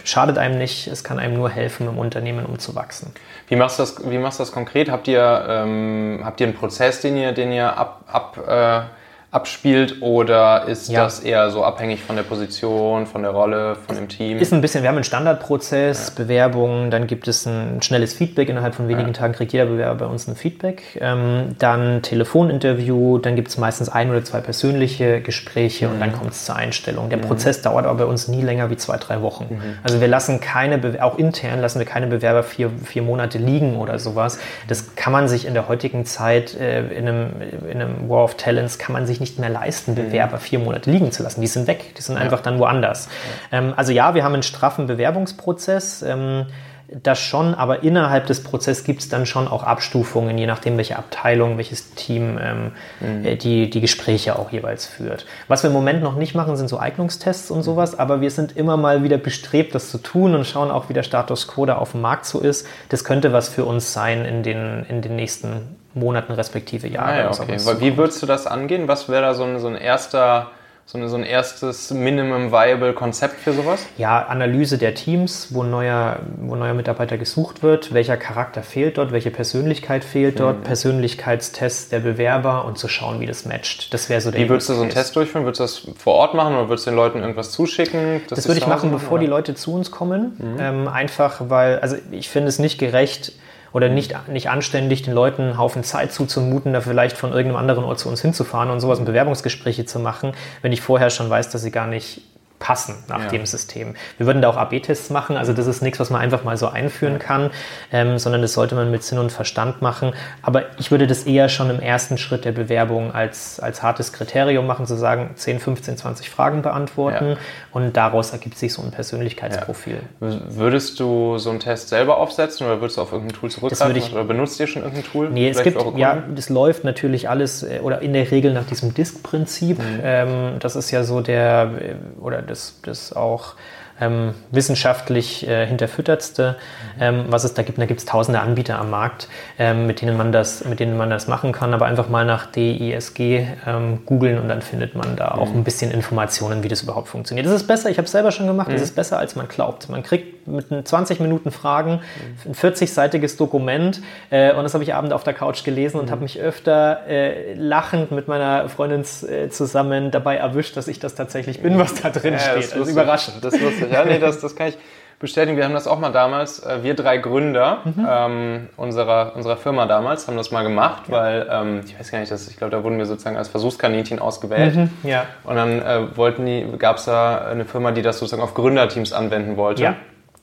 [0.04, 3.14] schadet einem nicht, es kann einem nur helfen, im Unternehmen umzuwachsen.
[3.48, 4.92] Wie machst du das, wie machst du das konkret?
[4.92, 8.99] Habt ihr, ähm, habt ihr einen Prozess, den ihr, den ihr ab, ab äh
[9.32, 11.04] abspielt oder ist ja.
[11.04, 14.40] das eher so abhängig von der Position, von der Rolle, von dem Team?
[14.40, 16.24] Ist ein bisschen, wir haben einen Standardprozess, ja.
[16.24, 18.50] Bewerbungen, dann gibt es ein schnelles Feedback.
[18.50, 19.14] Innerhalb von wenigen ja.
[19.14, 20.98] Tagen kriegt jeder Bewerber bei uns ein Feedback.
[21.00, 25.94] Ähm, dann Telefoninterview, dann gibt es meistens ein oder zwei persönliche Gespräche mhm.
[25.94, 26.14] und dann mhm.
[26.14, 27.10] kommt es zur Einstellung.
[27.10, 27.24] Der mhm.
[27.24, 29.46] Prozess dauert aber bei uns nie länger wie zwei, drei Wochen.
[29.52, 29.62] Mhm.
[29.84, 34.00] Also wir lassen keine, auch intern lassen wir keine Bewerber vier, vier Monate liegen oder
[34.00, 34.40] sowas.
[34.68, 37.30] Das kann man sich in der heutigen Zeit, äh, in, einem,
[37.70, 40.42] in einem War of Talents, kann man sich sich nicht mehr leisten, Bewerber mhm.
[40.42, 41.42] vier Monate liegen zu lassen.
[41.42, 42.22] Die sind weg, die sind ja.
[42.22, 43.08] einfach dann woanders.
[43.52, 43.60] Ja.
[43.60, 46.02] Ähm, also ja, wir haben einen straffen Bewerbungsprozess.
[46.02, 46.48] Ähm,
[46.92, 50.98] das schon, aber innerhalb des Prozesses gibt es dann schon auch Abstufungen, je nachdem, welche
[50.98, 53.26] Abteilung, welches Team ähm, mhm.
[53.26, 55.26] Äh, die, die Gespräche auch jeweils führt.
[55.48, 58.58] Was wir im Moment noch nicht machen, sind so Eignungstests und sowas, aber wir sind
[58.58, 61.78] immer mal wieder bestrebt, das zu tun und schauen auch, wie der Status quo da
[61.78, 62.66] auf dem Markt so ist.
[62.90, 67.10] Das könnte was für uns sein in den, in den nächsten Monaten respektive Jahren.
[67.10, 67.58] Ah, ja, okay.
[67.80, 68.88] Wie würdest du das angehen?
[68.88, 70.52] Was wäre da so ein, so ein erster
[70.92, 73.86] so, eine, so ein erstes Minimum Viable Konzept für sowas?
[74.00, 79.12] Ja, Analyse der Teams, wo neuer, wo neuer Mitarbeiter gesucht wird, welcher Charakter fehlt dort,
[79.12, 80.64] welche Persönlichkeit fehlt dort, mhm.
[80.64, 83.94] Persönlichkeitstests der Bewerber und zu schauen, wie das matcht.
[83.94, 85.46] Das wäre so der Wie würdest du so einen Test durchführen?
[85.46, 88.22] Würdest du das vor Ort machen oder würdest du den Leuten irgendwas zuschicken?
[88.28, 89.22] Das würde ich machen, bevor oder?
[89.22, 90.38] die Leute zu uns kommen.
[90.40, 90.58] Mhm.
[90.60, 93.34] Ähm, einfach, weil, also ich finde es nicht gerecht,
[93.74, 97.84] oder nicht, nicht anständig, den Leuten einen Haufen Zeit zuzumuten, da vielleicht von irgendeinem anderen
[97.84, 101.50] Ort zu uns hinzufahren und sowas und Bewerbungsgespräche zu machen, wenn ich vorher schon weiß,
[101.50, 102.22] dass sie gar nicht
[102.60, 103.30] passen nach ja.
[103.30, 103.96] dem System.
[104.18, 106.68] Wir würden da auch AB-Tests machen, also das ist nichts, was man einfach mal so
[106.68, 107.52] einführen kann,
[107.92, 110.14] ähm, sondern das sollte man mit Sinn und Verstand machen.
[110.42, 114.68] Aber ich würde das eher schon im ersten Schritt der Bewerbung als, als hartes Kriterium
[114.68, 117.38] machen, zu sagen, 10, 15, 20 Fragen beantworten ja.
[117.72, 120.02] und daraus ergibt sich so ein Persönlichkeitsprofil.
[120.20, 120.28] Ja.
[120.50, 124.12] Würdest du so einen Test selber aufsetzen oder würdest du auf irgendein Tool zurückgreifen ich,
[124.12, 125.30] oder benutzt ihr schon irgendein Tool?
[125.30, 128.94] Nee, es gibt, ja, das läuft natürlich alles äh, oder in der Regel nach diesem
[128.94, 129.80] Disk-Prinzip.
[129.80, 130.00] Mhm.
[130.04, 133.56] Ähm, das ist ja so der, äh, oder das, das auch
[134.02, 136.56] ähm, wissenschaftlich äh, hinterfüttertste,
[137.00, 137.80] ähm, was es da gibt.
[137.80, 141.10] Da gibt es tausende Anbieter am Markt, ähm, mit, denen man das, mit denen man
[141.10, 141.74] das machen kann.
[141.74, 143.20] Aber einfach mal nach DISG
[143.68, 145.40] ähm, googeln und dann findet man da mhm.
[145.42, 147.46] auch ein bisschen Informationen, wie das überhaupt funktioniert.
[147.46, 148.74] Das ist besser, ich habe es selber schon gemacht, mhm.
[148.74, 149.90] das ist besser, als man glaubt.
[149.90, 152.02] Man kriegt mit 20 Minuten Fragen
[152.46, 156.12] ein 40-seitiges Dokument äh, und das habe ich abend auf der Couch gelesen und mhm.
[156.12, 161.16] habe mich öfter äh, lachend mit meiner Freundin äh, zusammen dabei erwischt, dass ich das
[161.16, 162.58] tatsächlich bin, was da drin ja, steht.
[162.58, 163.44] Das ist also überraschend.
[163.44, 163.92] Das ist lustig.
[163.92, 164.78] Ja, nee, das, das kann ich
[165.20, 165.58] bestätigen.
[165.58, 168.08] Wir haben das auch mal damals, äh, wir drei Gründer mhm.
[168.10, 171.14] ähm, unserer, unserer Firma damals haben das mal gemacht, ja.
[171.14, 174.20] weil ähm, ich weiß gar nicht, dass, ich glaube, da wurden wir sozusagen als Versuchskaninchen
[174.20, 174.76] ausgewählt.
[174.76, 174.90] Mhm.
[175.04, 175.26] Ja.
[175.44, 179.12] Und dann äh, wollten die, gab es da eine Firma, die das sozusagen auf Gründerteams
[179.14, 179.84] anwenden wollte.
[179.84, 179.96] Ja.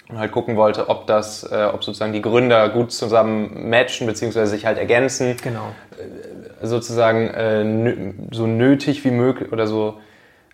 [0.08, 4.52] Und halt gucken wollte, ob das, äh, ob sozusagen die Gründer gut zusammen matchen, beziehungsweise
[4.52, 5.36] sich halt ergänzen.
[5.42, 5.74] Genau.
[5.98, 9.98] Äh, sozusagen äh, so nötig wie möglich oder so,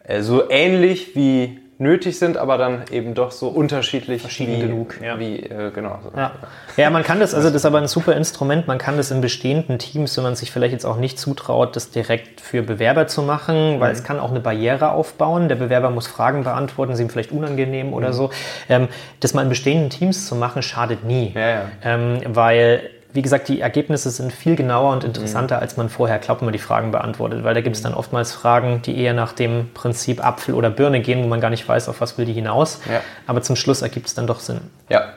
[0.04, 5.00] äh, so ähnlich wie nötig sind, aber dann eben doch so unterschiedlich Verschieden wie, genug,
[5.02, 5.18] ja.
[5.18, 5.98] wie äh, genau.
[6.16, 6.32] Ja.
[6.76, 9.20] ja, man kann das, also das ist aber ein super Instrument, man kann das in
[9.20, 13.22] bestehenden Teams, wenn man sich vielleicht jetzt auch nicht zutraut, das direkt für Bewerber zu
[13.22, 13.98] machen, weil mhm.
[13.98, 15.48] es kann auch eine Barriere aufbauen.
[15.48, 18.12] Der Bewerber muss Fragen beantworten, sie ihm vielleicht unangenehm oder mhm.
[18.12, 18.30] so.
[18.68, 18.88] Ähm,
[19.20, 21.32] das mal in bestehenden Teams zu machen, schadet nie.
[21.34, 21.62] Ja, ja.
[21.84, 25.62] Ähm, weil wie gesagt, die Ergebnisse sind viel genauer und interessanter, mhm.
[25.62, 27.44] als man vorher glaubt, wenn man die Fragen beantwortet.
[27.44, 31.00] Weil da gibt es dann oftmals Fragen, die eher nach dem Prinzip Apfel oder Birne
[31.00, 32.80] gehen, wo man gar nicht weiß, auf was will die hinaus.
[32.90, 33.00] Ja.
[33.26, 34.60] Aber zum Schluss ergibt es dann doch Sinn.
[34.88, 35.12] Ja.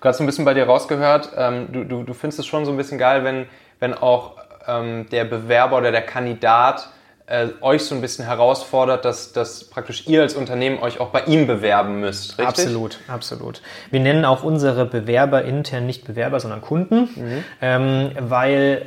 [0.00, 2.70] Gerade so ein bisschen bei dir rausgehört, ähm, du, du, du findest es schon so
[2.70, 3.46] ein bisschen geil, wenn,
[3.80, 4.36] wenn auch
[4.66, 6.88] ähm, der Bewerber oder der Kandidat
[7.30, 11.22] äh, euch so ein bisschen herausfordert, dass, dass praktisch ihr als Unternehmen euch auch bei
[11.22, 12.46] ihm bewerben müsst, richtig?
[12.46, 13.62] Absolut, absolut.
[13.90, 17.44] Wir nennen auch unsere Bewerber intern nicht Bewerber, sondern Kunden, mhm.
[17.62, 18.86] ähm, weil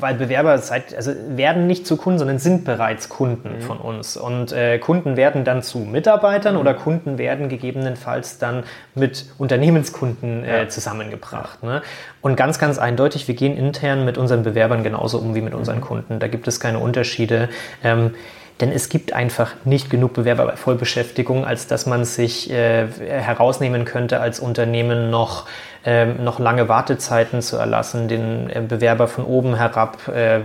[0.00, 3.60] weil Bewerber seit, also werden nicht zu Kunden, sondern sind bereits Kunden mhm.
[3.60, 4.16] von uns.
[4.16, 6.60] Und äh, Kunden werden dann zu Mitarbeitern mhm.
[6.60, 10.68] oder Kunden werden gegebenenfalls dann mit Unternehmenskunden äh, ja.
[10.68, 11.62] zusammengebracht.
[11.62, 11.82] Ne?
[12.20, 15.78] Und ganz, ganz eindeutig, wir gehen intern mit unseren Bewerbern genauso um wie mit unseren
[15.78, 15.82] mhm.
[15.82, 16.18] Kunden.
[16.18, 17.48] Da gibt es keine Unterschiede.
[17.82, 18.12] Ähm,
[18.60, 23.84] denn es gibt einfach nicht genug Bewerber bei Vollbeschäftigung, als dass man sich äh, herausnehmen
[23.84, 25.46] könnte, als Unternehmen noch
[25.82, 30.40] ähm, noch lange Wartezeiten zu erlassen, den äh, Bewerber von oben herab äh,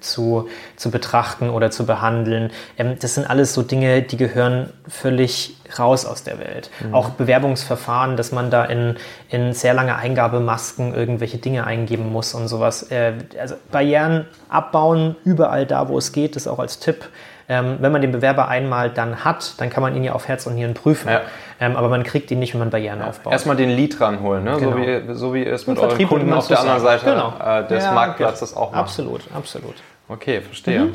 [0.00, 2.50] zu, zu betrachten oder zu behandeln.
[2.78, 6.70] Ähm, das sind alles so Dinge, die gehören völlig raus aus der Welt.
[6.80, 6.94] Mhm.
[6.94, 8.96] Auch Bewerbungsverfahren, dass man da in,
[9.28, 12.90] in sehr lange Eingabemasken irgendwelche Dinge eingeben muss und sowas.
[12.90, 17.10] Äh, also Barrieren abbauen, überall da, wo es geht, ist auch als Tipp.
[17.50, 20.46] Ähm, wenn man den Bewerber einmal dann hat, dann kann man ihn ja auf Herz
[20.46, 21.08] und Nieren prüfen.
[21.08, 21.22] Ja.
[21.60, 23.06] Ähm, aber man kriegt ihn nicht, wenn man Barrieren ja.
[23.06, 23.32] aufbaut.
[23.32, 24.56] Erstmal den Lead ranholen, ne?
[24.58, 24.72] genau.
[24.72, 27.34] so, wie, so wie es mit euren Kunden auf der anderen Seite genau.
[27.42, 28.80] äh, des ja, Marktplatzes auch macht.
[28.80, 29.76] Absolut, absolut.
[30.08, 30.80] Okay, verstehe.
[30.80, 30.92] Mhm.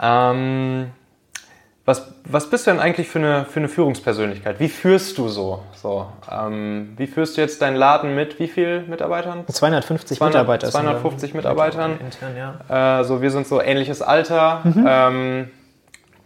[0.00, 0.90] Ähm,
[1.86, 4.58] was, was bist du denn eigentlich für eine, für eine Führungspersönlichkeit?
[4.58, 5.62] Wie führst du so?
[5.74, 9.44] so ähm, wie führst du jetzt deinen Laden mit wie vielen Mitarbeitern?
[9.46, 10.70] 250 200, Mitarbeiter.
[10.70, 11.98] 250 Mitarbeitern.
[12.00, 12.36] Intern,
[12.68, 13.00] ja.
[13.00, 14.62] Äh, so, wir sind so ähnliches Alter.
[14.64, 14.86] Mhm.
[14.88, 15.50] Ähm,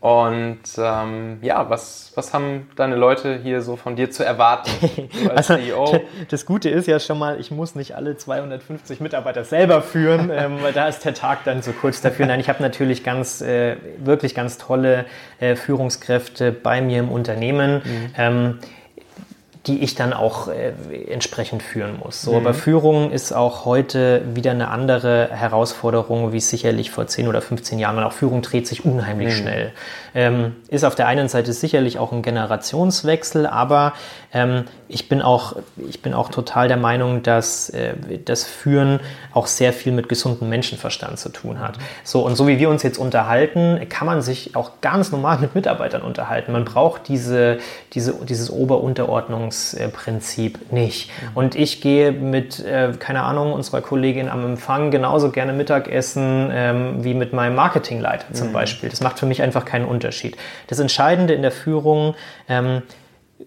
[0.00, 4.70] und ähm, ja, was, was haben deine Leute hier so von dir zu erwarten
[5.28, 6.00] als also, CEO?
[6.28, 10.58] Das Gute ist ja schon mal, ich muss nicht alle 250 Mitarbeiter selber führen, ähm,
[10.62, 12.26] weil da ist der Tag dann zu kurz dafür.
[12.26, 15.04] Nein, ich habe natürlich ganz, äh, wirklich ganz tolle
[15.40, 17.82] äh, Führungskräfte bei mir im Unternehmen.
[17.84, 18.10] Mhm.
[18.16, 18.58] Ähm,
[19.68, 20.72] die ich dann auch äh,
[21.08, 22.22] entsprechend führen muss.
[22.22, 22.38] So, mhm.
[22.38, 27.42] Aber Führung ist auch heute wieder eine andere Herausforderung, wie es sicherlich vor 10 oder
[27.42, 28.06] 15 Jahren war.
[28.06, 29.38] Auch Führung dreht sich unheimlich mhm.
[29.38, 29.72] schnell.
[30.14, 33.92] Ähm, ist auf der einen Seite sicherlich auch ein Generationswechsel, aber
[34.32, 39.00] ähm, ich, bin auch, ich bin auch total der Meinung, dass äh, das Führen
[39.32, 41.78] auch sehr viel mit gesundem Menschenverstand zu tun hat.
[42.04, 45.54] So, und so wie wir uns jetzt unterhalten, kann man sich auch ganz normal mit
[45.54, 46.52] Mitarbeitern unterhalten.
[46.52, 47.58] Man braucht diese,
[47.92, 48.50] diese, dieses
[49.58, 51.10] Ober-Unterordnungsprinzip nicht.
[51.34, 57.04] Und ich gehe mit, äh, keine Ahnung, unserer Kollegin am Empfang genauso gerne Mittagessen ähm,
[57.04, 58.52] wie mit meinem Marketingleiter zum mhm.
[58.52, 58.88] Beispiel.
[58.88, 60.36] Das macht für mich einfach keinen Unterschied.
[60.66, 62.14] Das Entscheidende in der Führung
[62.48, 62.82] ähm,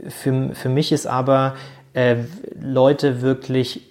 [0.08, 1.56] für, für mich ist aber,
[1.93, 2.15] äh,
[2.60, 3.82] Leute wirklich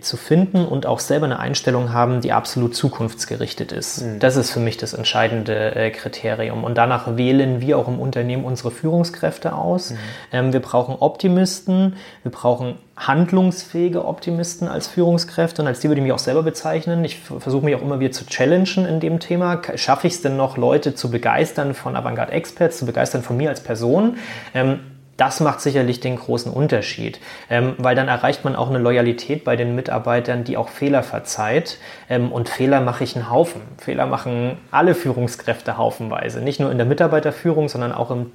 [0.00, 4.02] zu finden und auch selber eine Einstellung haben, die absolut zukunftsgerichtet ist.
[4.02, 4.20] Mhm.
[4.20, 6.62] Das ist für mich das entscheidende äh, Kriterium.
[6.62, 9.90] Und danach wählen wir auch im Unternehmen unsere Führungskräfte aus.
[9.90, 9.96] Mhm.
[10.30, 16.04] Ähm, wir brauchen Optimisten, wir brauchen handlungsfähige Optimisten als Führungskräfte und als die würde ich
[16.04, 17.04] mich auch selber bezeichnen.
[17.04, 19.60] Ich versuche mich auch immer wieder zu challengen in dem Thema.
[19.74, 23.50] Schaffe ich es denn noch, Leute zu begeistern von Avantgarde Experts, zu begeistern von mir
[23.50, 24.18] als Person?
[24.54, 24.78] Ähm,
[25.16, 29.56] das macht sicherlich den großen Unterschied, ähm, weil dann erreicht man auch eine Loyalität bei
[29.56, 31.78] den Mitarbeitern, die auch Fehler verzeiht.
[32.08, 33.62] Ähm, und Fehler mache ich einen Haufen.
[33.78, 38.32] Fehler machen alle Führungskräfte haufenweise, nicht nur in der Mitarbeiterführung, sondern auch im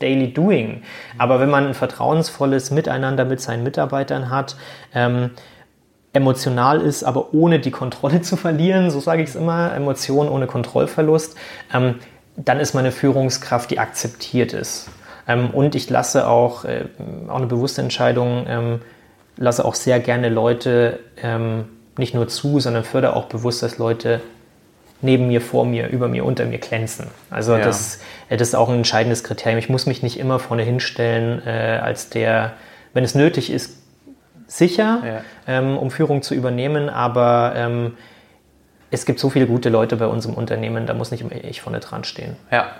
[0.00, 0.82] Daily Doing.
[1.16, 4.56] Aber wenn man ein vertrauensvolles Miteinander mit seinen Mitarbeitern hat,
[4.94, 5.30] ähm,
[6.12, 10.46] emotional ist, aber ohne die Kontrolle zu verlieren, so sage ich es immer, Emotionen ohne
[10.46, 11.36] Kontrollverlust,
[11.72, 11.96] ähm,
[12.36, 14.90] dann ist man eine Führungskraft, die akzeptiert ist.
[15.28, 16.86] Ähm, und ich lasse auch, äh,
[17.28, 18.80] auch eine bewusste Entscheidung, ähm,
[19.36, 24.20] lasse auch sehr gerne Leute ähm, nicht nur zu, sondern fördere auch bewusst, dass Leute
[25.00, 27.06] neben mir, vor mir, über mir, unter mir glänzen.
[27.30, 27.60] Also ja.
[27.60, 29.58] das, äh, das ist auch ein entscheidendes Kriterium.
[29.58, 32.54] Ich muss mich nicht immer vorne hinstellen äh, als der,
[32.94, 33.76] wenn es nötig ist,
[34.46, 35.20] sicher, ja.
[35.46, 37.98] ähm, um Führung zu übernehmen, aber ähm,
[38.90, 41.60] es gibt so viele gute Leute bei uns im Unternehmen, da muss nicht immer ich
[41.60, 42.36] vorne dran stehen.
[42.50, 42.70] Ja,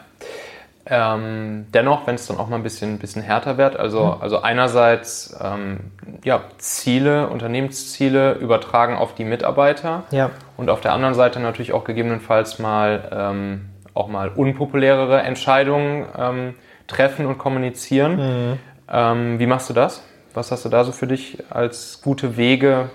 [0.90, 4.22] ähm, dennoch, wenn es dann auch mal ein bisschen, bisschen härter wird, also, mhm.
[4.22, 5.92] also einerseits ähm,
[6.24, 10.31] ja, Ziele, Unternehmensziele übertragen auf die Mitarbeiter ja.
[10.57, 16.55] und auf der anderen Seite natürlich auch gegebenenfalls mal ähm, auch mal unpopulärere Entscheidungen ähm,
[16.87, 18.16] treffen und kommunizieren.
[18.16, 18.59] Mhm.
[18.90, 20.03] Ähm, wie machst du das?
[20.35, 22.90] Was hast du da so für dich als gute Wege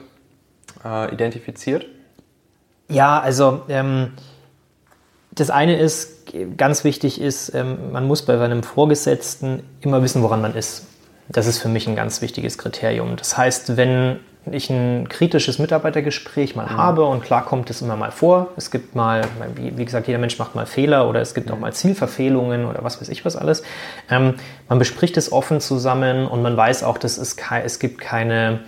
[0.83, 1.85] äh, identifiziert?
[2.89, 4.13] Ja, also ähm,
[5.35, 10.41] das eine ist, ganz wichtig ist, ähm, man muss bei seinem Vorgesetzten immer wissen, woran
[10.41, 10.85] man ist.
[11.29, 13.15] Das ist für mich ein ganz wichtiges Kriterium.
[13.15, 14.19] Das heißt, wenn
[14.51, 16.77] ich ein kritisches Mitarbeitergespräch mal mhm.
[16.77, 18.49] habe und klar kommt es immer mal vor.
[18.57, 19.23] Es gibt mal,
[19.55, 21.61] wie, gesagt, jeder Mensch macht mal Fehler oder es gibt auch mhm.
[21.61, 23.63] mal Zielverfehlungen oder was weiß ich was alles.
[24.09, 24.35] Ähm,
[24.67, 28.59] man bespricht es offen zusammen und man weiß auch, dass es, es gibt keine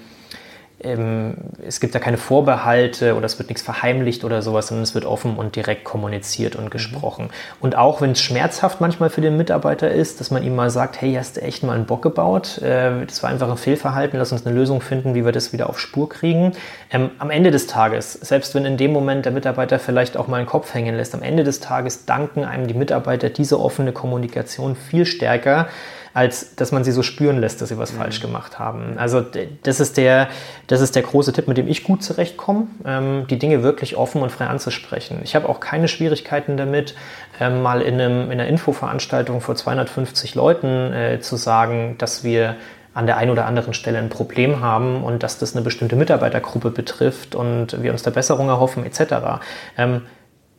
[0.86, 4.96] ähm, es gibt da keine Vorbehalte oder es wird nichts verheimlicht oder sowas, sondern es
[4.96, 7.26] wird offen und direkt kommuniziert und gesprochen.
[7.26, 7.30] Mhm.
[7.60, 11.02] Und auch wenn es schmerzhaft manchmal für den Mitarbeiter ist, dass man ihm mal sagt,
[11.02, 12.60] hey, hast du echt mal einen Bock gebaut?
[12.60, 15.70] Äh, das war einfach ein Fehlverhalten, lass uns eine Lösung finden, wie wir das wieder
[15.70, 16.54] auf Spur kriegen.
[16.92, 20.38] Ähm, am Ende des Tages, selbst wenn in dem Moment der Mitarbeiter vielleicht auch mal
[20.38, 24.76] einen Kopf hängen lässt, am Ende des Tages danken einem die Mitarbeiter diese offene Kommunikation
[24.76, 25.68] viel stärker,
[26.16, 27.98] als dass man sie so spüren lässt, dass sie was mhm.
[27.98, 28.98] falsch gemacht haben.
[28.98, 29.22] Also
[29.64, 30.30] das ist, der,
[30.68, 34.22] das ist der große Tipp, mit dem ich gut zurechtkomme, ähm, die Dinge wirklich offen
[34.22, 35.20] und frei anzusprechen.
[35.26, 36.96] Ich habe auch keine Schwierigkeiten damit,
[37.42, 42.56] ähm, mal in, einem, in einer Infoveranstaltung vor 250 Leuten äh, zu sagen, dass wir
[42.94, 46.72] an der einen oder anderen Stelle ein Problem haben und dass das eine bestimmte Mitarbeitergruppe
[46.72, 49.42] betrifft und wir uns da Besserung erhoffen etc.
[49.78, 50.04] Ähm,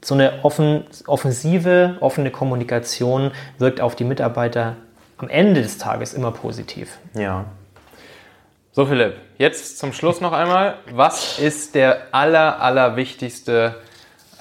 [0.04, 4.76] so eine offen, offensive, offene Kommunikation wirkt auf die Mitarbeiter
[5.18, 6.98] am Ende des Tages immer positiv.
[7.14, 7.46] Ja.
[8.72, 10.74] So Philipp, jetzt zum Schluss noch einmal.
[10.92, 13.76] Was ist der aller, aller wichtigste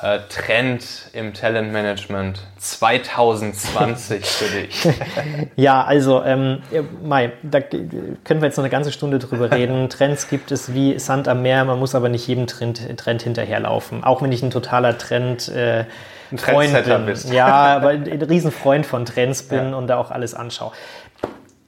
[0.02, 4.88] äh, Trend im Talentmanagement 2020 für dich?
[5.56, 6.62] ja, also, ähm,
[7.02, 9.90] Mai, da können wir jetzt noch eine ganze Stunde drüber reden.
[9.90, 14.04] Trends gibt es wie Sand am Meer, man muss aber nicht jedem Trend, Trend hinterherlaufen.
[14.04, 15.48] Auch wenn ich ein totaler Trend.
[15.48, 15.86] Äh,
[16.32, 17.06] ein Freund bin.
[17.06, 17.32] Bist.
[17.32, 19.76] Ja, aber ein Riesenfreund von Trends bin ja.
[19.76, 20.72] und da auch alles anschaue.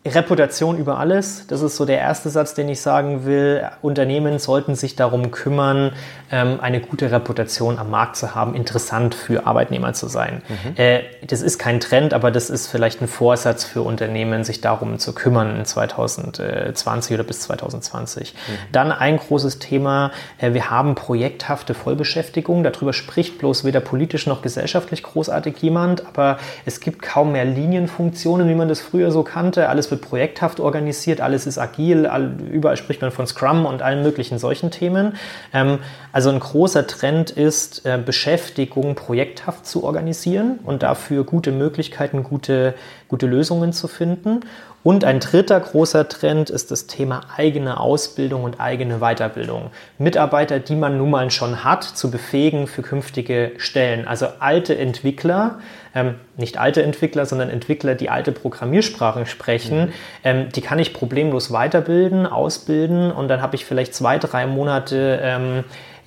[0.08, 1.46] Reputation über alles.
[1.48, 3.64] Das ist so der erste Satz, den ich sagen will.
[3.82, 5.94] Unternehmen sollten sich darum kümmern,
[6.32, 10.42] ähm, eine gute Reputation am Markt zu haben, interessant für Arbeitnehmer zu sein.
[10.48, 10.78] Mhm.
[10.78, 15.00] Äh, das ist kein Trend, aber das ist vielleicht ein Vorsatz für Unternehmen, sich darum
[15.00, 18.34] zu kümmern in 2020 oder bis 2020.
[18.34, 18.38] Mhm.
[18.72, 20.12] Dann ein großes Thema.
[20.38, 22.64] Äh, wir haben projekthafte Vollbeschäftigung.
[22.64, 28.50] Darüber spricht bloß weder politisch noch gesellschaftlich großartig jemand, aber es gibt kaum mehr Linienfunktionen,
[28.50, 29.70] wie man das früher so kannte.
[29.70, 32.10] Alles wird projekthaft organisiert, alles ist agil,
[32.52, 35.16] überall spricht man von Scrum und allen möglichen solchen Themen.
[35.54, 35.80] Ähm,
[36.12, 42.74] also ein großer Trend ist, äh, Beschäftigung projekthaft zu organisieren und dafür gute Möglichkeiten, gute,
[43.08, 44.42] gute Lösungen zu finden.
[44.84, 49.72] Und ein dritter großer Trend ist das Thema eigene Ausbildung und eigene Weiterbildung.
[49.98, 54.08] Mitarbeiter, die man nun mal schon hat, zu befähigen für künftige Stellen.
[54.08, 55.60] Also alte Entwickler,
[55.94, 59.94] ähm, nicht alte Entwickler, sondern Entwickler, die alte Programmiersprachen sprechen, mhm.
[60.24, 65.20] ähm, die kann ich problemlos weiterbilden, ausbilden und dann habe ich vielleicht zwei, drei Monate
[65.22, 65.64] ähm,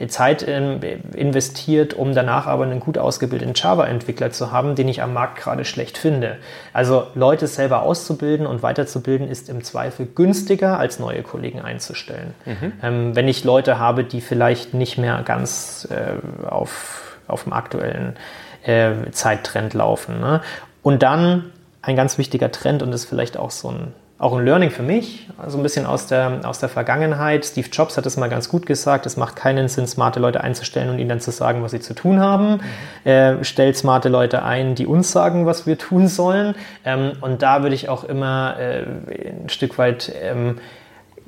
[0.09, 0.81] Zeit ähm,
[1.15, 5.65] investiert, um danach aber einen gut ausgebildeten Java-Entwickler zu haben, den ich am Markt gerade
[5.65, 6.39] schlecht finde.
[6.73, 12.35] Also Leute selber auszubilden und weiterzubilden ist im Zweifel günstiger, als neue Kollegen einzustellen.
[12.47, 12.73] Mhm.
[12.83, 18.17] Ähm, wenn ich Leute habe, die vielleicht nicht mehr ganz äh, auf, auf dem aktuellen
[18.63, 20.21] äh, Zeittrend laufen.
[20.21, 20.41] Ne?
[20.83, 24.71] Und dann ein ganz wichtiger Trend und ist vielleicht auch so ein auch ein Learning
[24.71, 27.47] für mich, also ein bisschen aus der, aus der Vergangenheit.
[27.47, 30.91] Steve Jobs hat es mal ganz gut gesagt, es macht keinen Sinn, smarte Leute einzustellen
[30.91, 32.61] und ihnen dann zu sagen, was sie zu tun haben.
[33.05, 33.11] Mhm.
[33.11, 36.55] Äh, stellt smarte Leute ein, die uns sagen, was wir tun sollen.
[36.85, 40.59] Ähm, und da würde ich auch immer äh, ein Stück weit ähm,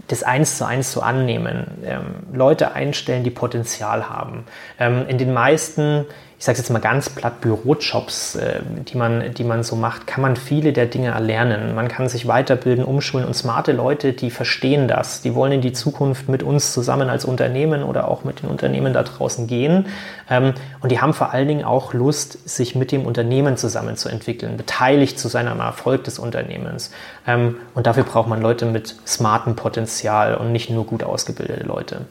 [0.08, 1.66] das eins zu eins zu annehmen.
[1.84, 2.02] Ähm,
[2.34, 4.44] Leute einstellen, die Potenzial haben.
[4.78, 6.04] Ähm, in den meisten
[6.42, 10.22] ich sage jetzt mal ganz platt, Bürojobs, äh, die, man, die man so macht, kann
[10.22, 11.76] man viele der Dinge erlernen.
[11.76, 15.72] Man kann sich weiterbilden, umschulen und smarte Leute, die verstehen das, die wollen in die
[15.72, 19.86] Zukunft mit uns zusammen als Unternehmen oder auch mit den Unternehmen da draußen gehen.
[20.28, 25.20] Ähm, und die haben vor allen Dingen auch Lust, sich mit dem Unternehmen zusammenzuentwickeln, beteiligt
[25.20, 26.90] zu sein am Erfolg des Unternehmens.
[27.24, 32.06] Ähm, und dafür braucht man Leute mit smartem Potenzial und nicht nur gut ausgebildete Leute.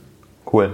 [0.49, 0.71] Cool.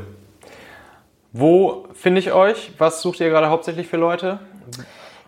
[1.39, 2.71] Wo finde ich euch?
[2.80, 4.39] Was sucht ihr gerade hauptsächlich für Leute?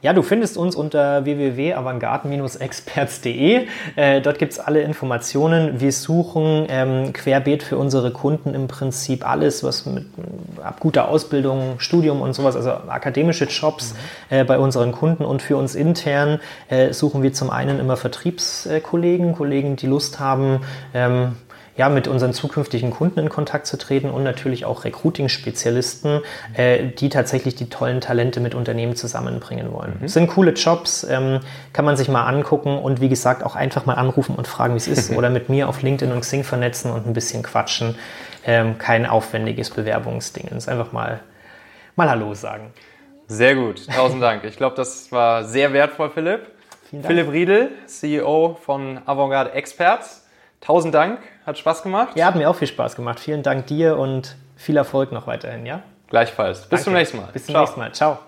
[0.01, 3.67] Ja, du findest uns unter www.avantgarde-experts.de.
[3.95, 5.79] Äh, dort gibt es alle Informationen.
[5.79, 10.07] Wir suchen ähm, querbeet für unsere Kunden im Prinzip alles, was mit
[10.63, 13.97] ab guter Ausbildung, Studium und sowas, also akademische Jobs mhm.
[14.35, 15.25] äh, bei unseren Kunden.
[15.25, 20.61] Und für uns intern äh, suchen wir zum einen immer Vertriebskollegen, Kollegen, die Lust haben,
[20.95, 21.33] ähm,
[21.77, 26.21] ja, mit unseren zukünftigen Kunden in Kontakt zu treten und natürlich auch Recruiting-Spezialisten,
[26.55, 29.97] äh, die tatsächlich die tollen Talente mit Unternehmen zusammenbringen wollen.
[30.01, 30.07] Mhm.
[30.07, 31.39] Sind coole Jobs, ähm,
[31.73, 34.77] kann man sich mal angucken und wie gesagt auch einfach mal anrufen und fragen, wie
[34.77, 37.95] es ist oder mit mir auf LinkedIn und Xing vernetzen und ein bisschen quatschen.
[38.45, 40.49] Ähm, kein aufwendiges Bewerbungsding.
[40.55, 41.19] Es einfach mal,
[41.95, 42.73] mal Hallo sagen.
[43.27, 44.43] Sehr gut, tausend Dank.
[44.43, 46.47] Ich glaube, das war sehr wertvoll, Philipp.
[47.03, 50.27] Philipp Riedel, CEO von Avantgarde Experts.
[50.61, 52.09] Tausend Dank, hat Spaß gemacht.
[52.15, 53.19] Ja, hat mir auch viel Spaß gemacht.
[53.19, 55.81] Vielen Dank dir und viel Erfolg noch weiterhin, ja?
[56.07, 56.61] Gleichfalls.
[56.61, 56.83] Bis Danke.
[56.83, 57.29] zum nächsten Mal.
[57.31, 57.63] Bis zum Ciao.
[57.63, 57.91] nächsten Mal.
[57.93, 58.19] Ciao.